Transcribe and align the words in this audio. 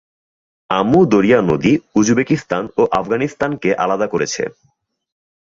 আমু 0.69 0.99
দরিয়া 1.05 1.39
নদী 1.41 1.73
উজবেকিস্তান 1.95 2.63
ও 2.77 2.81
আফগানিস্তানকে 2.91 3.69
আলাদা 3.75 4.07
করেছে। 4.07 4.43